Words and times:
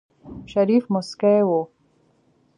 شريف 0.51 0.83
موسکی 0.93 1.39
و. 1.47 1.51